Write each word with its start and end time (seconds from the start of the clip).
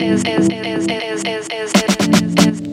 is 0.00 0.24
is 0.24 0.48
is 0.48 0.48
is 0.48 0.86
is 0.86 0.86
is 0.86 1.48
is 1.52 1.72
is 2.22 2.46
is 2.46 2.67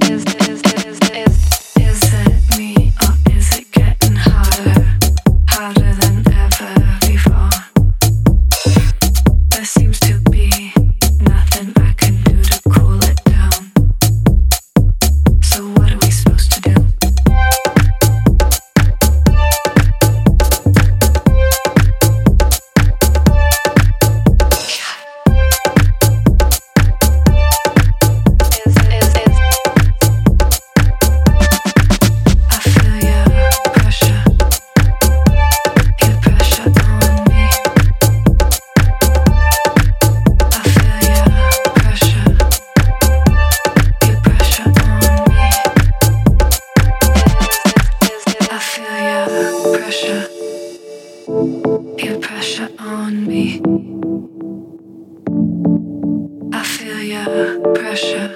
pressure, 57.25 58.29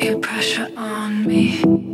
your 0.00 0.18
pressure 0.18 0.68
on 0.76 1.26
me. 1.26 1.93